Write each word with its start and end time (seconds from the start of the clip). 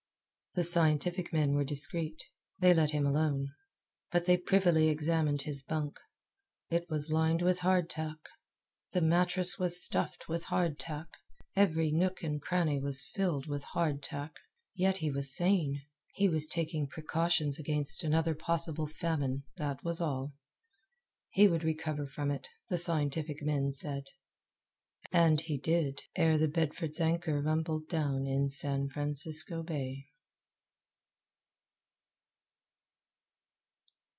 The 0.53 0.65
scientific 0.65 1.31
men 1.31 1.53
were 1.55 1.63
discreet. 1.63 2.21
They 2.59 2.73
let 2.73 2.91
him 2.91 3.05
alone. 3.05 3.51
But 4.11 4.25
they 4.25 4.35
privily 4.35 4.89
examined 4.89 5.43
his 5.43 5.61
bunk. 5.61 5.97
It 6.69 6.89
was 6.89 7.09
lined 7.09 7.41
with 7.41 7.59
hardtack; 7.59 8.17
the 8.91 8.99
mattress 8.99 9.57
was 9.57 9.81
stuffed 9.81 10.27
with 10.27 10.43
hardtack; 10.43 11.07
every 11.55 11.89
nook 11.89 12.21
and 12.21 12.41
cranny 12.41 12.81
was 12.81 13.01
filled 13.01 13.45
with 13.47 13.63
hardtack. 13.63 14.33
Yet 14.75 14.97
he 14.97 15.09
was 15.09 15.33
sane. 15.33 15.83
He 16.15 16.27
was 16.27 16.47
taking 16.47 16.85
precautions 16.85 17.57
against 17.57 18.03
another 18.03 18.35
possible 18.35 18.87
famine 18.87 19.43
that 19.55 19.81
was 19.85 20.01
all. 20.01 20.33
He 21.29 21.47
would 21.47 21.63
recover 21.63 22.07
from 22.07 22.29
it, 22.29 22.49
the 22.67 22.77
scientific 22.77 23.41
men 23.41 23.71
said; 23.71 24.03
and 25.13 25.39
he 25.39 25.57
did, 25.57 26.01
ere 26.17 26.37
the 26.37 26.49
Bedford's 26.49 26.99
anchor 26.99 27.41
rumbled 27.41 27.87
down 27.87 28.27
in 28.27 28.49
San 28.49 28.89
Francisco 28.89 29.63
Bay. 29.63 30.07